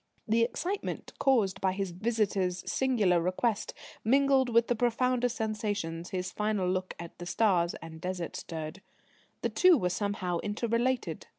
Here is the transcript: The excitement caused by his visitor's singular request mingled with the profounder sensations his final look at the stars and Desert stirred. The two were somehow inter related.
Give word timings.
The 0.27 0.41
excitement 0.41 1.13
caused 1.19 1.61
by 1.61 1.73
his 1.73 1.91
visitor's 1.91 2.63
singular 2.65 3.21
request 3.21 3.75
mingled 4.03 4.49
with 4.49 4.65
the 4.67 4.75
profounder 4.75 5.29
sensations 5.29 6.09
his 6.09 6.31
final 6.31 6.67
look 6.67 6.95
at 6.97 7.15
the 7.19 7.27
stars 7.27 7.75
and 7.83 8.01
Desert 8.01 8.35
stirred. 8.35 8.81
The 9.43 9.49
two 9.49 9.77
were 9.77 9.91
somehow 9.91 10.39
inter 10.39 10.65
related. 10.65 11.27